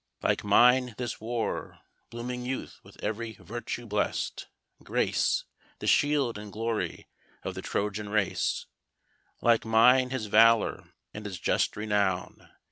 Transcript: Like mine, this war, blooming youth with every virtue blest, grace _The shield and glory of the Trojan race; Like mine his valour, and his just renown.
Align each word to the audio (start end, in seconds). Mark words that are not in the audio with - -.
Like 0.23 0.43
mine, 0.43 0.95
this 0.97 1.21
war, 1.21 1.77
blooming 2.09 2.43
youth 2.43 2.79
with 2.81 2.97
every 3.03 3.33
virtue 3.33 3.85
blest, 3.85 4.47
grace 4.83 5.45
_The 5.79 5.87
shield 5.87 6.39
and 6.39 6.51
glory 6.51 7.07
of 7.43 7.53
the 7.53 7.61
Trojan 7.61 8.09
race; 8.09 8.65
Like 9.41 9.63
mine 9.63 10.09
his 10.09 10.25
valour, 10.25 10.85
and 11.13 11.27
his 11.27 11.37
just 11.39 11.77
renown. 11.77 12.49